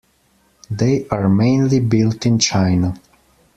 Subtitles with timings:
[0.71, 2.99] They are mainly built in China.